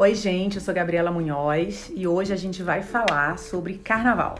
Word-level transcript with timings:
Oi, 0.00 0.14
gente, 0.14 0.54
eu 0.54 0.62
sou 0.62 0.72
Gabriela 0.72 1.10
Munhoz 1.10 1.92
e 1.94 2.08
hoje 2.08 2.32
a 2.32 2.36
gente 2.36 2.62
vai 2.62 2.80
falar 2.80 3.38
sobre 3.38 3.74
carnaval. 3.74 4.36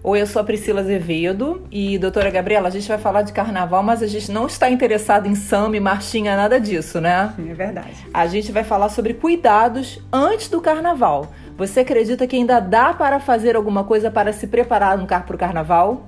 Oi, 0.00 0.20
eu 0.20 0.26
sou 0.28 0.40
a 0.40 0.44
Priscila 0.44 0.82
Azevedo 0.82 1.66
e, 1.68 1.98
doutora 1.98 2.30
Gabriela, 2.30 2.68
a 2.68 2.70
gente 2.70 2.86
vai 2.86 2.96
falar 2.96 3.22
de 3.22 3.32
carnaval, 3.32 3.82
mas 3.82 4.04
a 4.04 4.06
gente 4.06 4.30
não 4.30 4.46
está 4.46 4.70
interessado 4.70 5.26
em 5.26 5.34
samba 5.34 5.76
e 5.76 5.80
marchinha, 5.80 6.36
nada 6.36 6.60
disso, 6.60 7.00
né? 7.00 7.34
É 7.36 7.54
verdade. 7.54 8.06
A 8.14 8.28
gente 8.28 8.52
vai 8.52 8.62
falar 8.62 8.88
sobre 8.88 9.14
cuidados 9.14 10.00
antes 10.12 10.48
do 10.48 10.60
carnaval. 10.60 11.26
Você 11.56 11.80
acredita 11.80 12.24
que 12.28 12.36
ainda 12.36 12.60
dá 12.60 12.94
para 12.94 13.18
fazer 13.18 13.56
alguma 13.56 13.82
coisa 13.82 14.12
para 14.12 14.32
se 14.32 14.46
preparar 14.46 14.96
para 15.04 15.34
o 15.34 15.36
carnaval? 15.36 16.06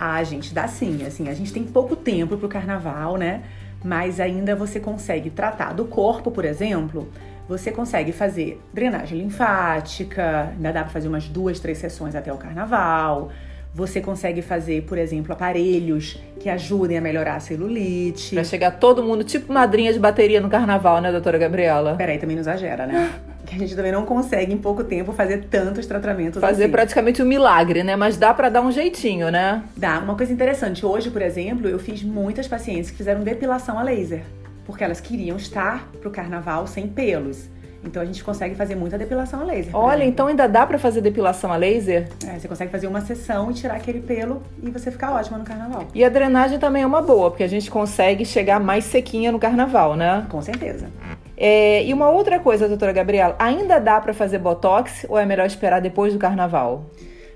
Ah, 0.00 0.24
gente, 0.24 0.54
dá 0.54 0.66
sim. 0.66 1.04
Assim, 1.04 1.28
a 1.28 1.34
gente 1.34 1.52
tem 1.52 1.64
pouco 1.64 1.94
tempo 1.94 2.38
para 2.38 2.46
o 2.46 2.48
carnaval, 2.48 3.18
né? 3.18 3.42
Mas 3.84 4.18
ainda 4.20 4.56
você 4.56 4.80
consegue 4.80 5.28
tratar 5.28 5.74
do 5.74 5.84
corpo, 5.84 6.30
por 6.30 6.46
exemplo, 6.46 7.10
você 7.48 7.70
consegue 7.70 8.12
fazer 8.12 8.60
drenagem 8.72 9.18
linfática, 9.18 10.50
ainda 10.52 10.72
dá 10.72 10.82
para 10.82 10.90
fazer 10.90 11.08
umas 11.08 11.28
duas, 11.28 11.60
três 11.60 11.78
sessões 11.78 12.14
até 12.14 12.32
o 12.32 12.36
carnaval. 12.36 13.30
Você 13.72 14.00
consegue 14.00 14.40
fazer, 14.40 14.82
por 14.84 14.96
exemplo, 14.96 15.32
aparelhos 15.32 16.18
que 16.40 16.48
ajudem 16.48 16.96
a 16.96 17.00
melhorar 17.00 17.36
a 17.36 17.40
celulite. 17.40 18.34
Pra 18.34 18.42
chegar 18.42 18.70
todo 18.70 19.02
mundo, 19.02 19.22
tipo 19.22 19.52
madrinha 19.52 19.92
de 19.92 19.98
bateria 19.98 20.40
no 20.40 20.48
carnaval, 20.48 21.00
né, 21.00 21.12
doutora 21.12 21.36
Gabriela? 21.36 21.94
Peraí, 21.94 22.18
também 22.18 22.36
não 22.36 22.40
exagera, 22.40 22.86
né? 22.86 23.12
que 23.46 23.54
a 23.54 23.58
gente 23.58 23.76
também 23.76 23.92
não 23.92 24.04
consegue 24.04 24.52
em 24.52 24.58
pouco 24.58 24.82
tempo 24.82 25.12
fazer 25.12 25.44
tantos 25.44 25.86
tratamentos 25.86 26.40
Fazer 26.40 26.64
assim. 26.64 26.72
praticamente 26.72 27.22
um 27.22 27.26
milagre, 27.26 27.84
né? 27.84 27.94
Mas 27.94 28.16
dá 28.16 28.34
para 28.34 28.48
dar 28.48 28.60
um 28.60 28.72
jeitinho, 28.72 29.30
né? 29.30 29.62
Dá. 29.76 30.00
Uma 30.00 30.16
coisa 30.16 30.32
interessante, 30.32 30.84
hoje, 30.84 31.10
por 31.10 31.22
exemplo, 31.22 31.68
eu 31.68 31.78
fiz 31.78 32.02
muitas 32.02 32.48
pacientes 32.48 32.90
que 32.90 32.96
fizeram 32.96 33.22
depilação 33.22 33.78
a 33.78 33.82
laser 33.82 34.22
porque 34.66 34.82
elas 34.82 35.00
queriam 35.00 35.36
estar 35.36 35.88
pro 36.00 36.10
carnaval 36.10 36.66
sem 36.66 36.88
pelos. 36.88 37.48
Então 37.84 38.02
a 38.02 38.04
gente 38.04 38.22
consegue 38.24 38.54
fazer 38.54 38.74
muita 38.74 38.98
depilação 38.98 39.40
a 39.40 39.44
laser. 39.44 39.74
Olha, 39.74 40.04
então 40.04 40.26
ainda 40.26 40.48
dá 40.48 40.66
para 40.66 40.78
fazer 40.78 41.00
depilação 41.00 41.52
a 41.52 41.56
laser? 41.56 42.08
É, 42.26 42.38
você 42.38 42.48
consegue 42.48 42.70
fazer 42.70 42.88
uma 42.88 43.00
sessão 43.00 43.50
e 43.50 43.54
tirar 43.54 43.76
aquele 43.76 44.00
pelo 44.00 44.42
e 44.60 44.70
você 44.70 44.90
ficar 44.90 45.12
ótima 45.12 45.38
no 45.38 45.44
carnaval. 45.44 45.86
E 45.94 46.04
a 46.04 46.08
drenagem 46.08 46.58
também 46.58 46.82
é 46.82 46.86
uma 46.86 47.00
boa, 47.00 47.30
porque 47.30 47.44
a 47.44 47.48
gente 47.48 47.70
consegue 47.70 48.24
chegar 48.24 48.58
mais 48.58 48.84
sequinha 48.84 49.30
no 49.30 49.38
carnaval, 49.38 49.94
né? 49.94 50.26
Com 50.28 50.42
certeza. 50.42 50.88
É, 51.36 51.84
e 51.84 51.92
uma 51.92 52.08
outra 52.08 52.40
coisa, 52.40 52.66
doutora 52.66 52.92
Gabriela, 52.92 53.36
ainda 53.38 53.78
dá 53.78 54.00
para 54.00 54.14
fazer 54.14 54.38
botox 54.38 55.06
ou 55.08 55.18
é 55.18 55.26
melhor 55.26 55.46
esperar 55.46 55.80
depois 55.80 56.12
do 56.12 56.18
carnaval? 56.18 56.86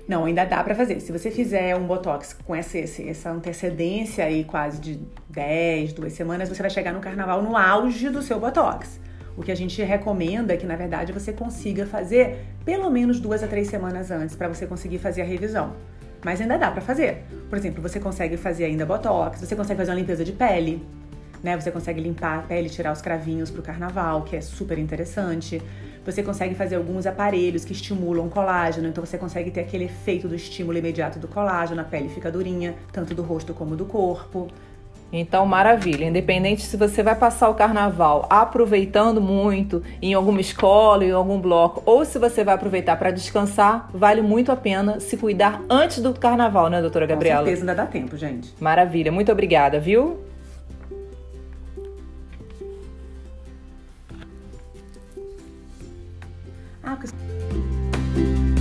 Não, 0.07 0.25
ainda 0.25 0.45
dá 0.45 0.63
para 0.63 0.75
fazer. 0.75 0.99
Se 0.99 1.11
você 1.11 1.29
fizer 1.29 1.75
um 1.75 1.85
botox 1.85 2.33
com 2.45 2.55
essa, 2.55 2.77
essa 2.77 3.29
antecedência 3.29 4.25
aí 4.25 4.43
quase 4.43 4.79
de 4.79 4.99
10, 5.29 5.93
duas 5.93 6.13
semanas, 6.13 6.49
você 6.49 6.61
vai 6.61 6.69
chegar 6.69 6.91
no 6.91 6.99
carnaval 6.99 7.41
no 7.41 7.55
auge 7.55 8.09
do 8.09 8.21
seu 8.21 8.39
botox. 8.39 8.99
O 9.37 9.43
que 9.43 9.51
a 9.51 9.55
gente 9.55 9.81
recomenda 9.81 10.53
é 10.53 10.57
que, 10.57 10.65
na 10.65 10.75
verdade, 10.75 11.13
você 11.13 11.31
consiga 11.31 11.85
fazer 11.85 12.45
pelo 12.65 12.89
menos 12.89 13.19
duas 13.19 13.41
a 13.43 13.47
três 13.47 13.67
semanas 13.67 14.11
antes 14.11 14.35
para 14.35 14.47
você 14.47 14.67
conseguir 14.67 14.97
fazer 14.97 15.21
a 15.21 15.25
revisão. 15.25 15.73
Mas 16.23 16.41
ainda 16.41 16.57
dá 16.57 16.69
para 16.69 16.81
fazer. 16.81 17.23
Por 17.49 17.57
exemplo, 17.57 17.81
você 17.81 17.99
consegue 17.99 18.37
fazer 18.37 18.65
ainda 18.65 18.85
botox, 18.85 19.39
você 19.39 19.55
consegue 19.55 19.77
fazer 19.77 19.91
uma 19.91 19.97
limpeza 19.97 20.23
de 20.23 20.33
pele, 20.33 20.85
né? 21.43 21.59
Você 21.59 21.71
consegue 21.71 22.01
limpar 22.01 22.39
a 22.39 22.41
pele, 22.41 22.69
tirar 22.69 22.91
os 22.91 23.01
cravinhos 23.01 23.49
pro 23.49 23.61
carnaval, 23.61 24.23
que 24.23 24.35
é 24.35 24.41
super 24.41 24.77
interessante. 24.77 25.61
Você 26.05 26.23
consegue 26.23 26.55
fazer 26.55 26.75
alguns 26.75 27.05
aparelhos 27.05 27.63
que 27.63 27.73
estimulam 27.73 28.25
o 28.25 28.29
colágeno, 28.29 28.87
então 28.87 29.05
você 29.05 29.17
consegue 29.17 29.51
ter 29.51 29.61
aquele 29.61 29.85
efeito 29.85 30.27
do 30.27 30.35
estímulo 30.35 30.77
imediato 30.77 31.19
do 31.19 31.27
colágeno, 31.27 31.81
a 31.81 31.83
pele 31.83 32.09
fica 32.09 32.31
durinha, 32.31 32.75
tanto 32.91 33.13
do 33.13 33.21
rosto 33.21 33.53
como 33.53 33.75
do 33.75 33.85
corpo. 33.85 34.47
Então, 35.13 35.45
maravilha. 35.45 36.05
Independente 36.05 36.61
se 36.61 36.77
você 36.77 37.03
vai 37.03 37.15
passar 37.15 37.49
o 37.49 37.53
carnaval 37.53 38.25
aproveitando 38.29 39.19
muito 39.19 39.83
em 40.01 40.13
alguma 40.13 40.39
escola, 40.39 41.03
em 41.03 41.11
algum 41.11 41.39
bloco, 41.39 41.83
ou 41.85 42.05
se 42.05 42.17
você 42.17 42.43
vai 42.43 42.55
aproveitar 42.55 42.95
para 42.95 43.11
descansar, 43.11 43.89
vale 43.93 44.21
muito 44.21 44.51
a 44.51 44.55
pena 44.55 44.99
se 44.99 45.17
cuidar 45.17 45.61
antes 45.69 46.01
do 46.01 46.13
carnaval, 46.13 46.69
né, 46.69 46.81
doutora 46.81 47.05
Gabriela? 47.05 47.41
Com 47.41 47.45
certeza 47.45 47.61
ainda 47.63 47.75
dá 47.75 47.85
tempo, 47.85 48.15
gente. 48.15 48.53
Maravilha. 48.59 49.11
Muito 49.11 49.31
obrigada, 49.31 49.79
viu? 49.79 50.30
Ah, 56.83 56.97
porque... 56.99 58.60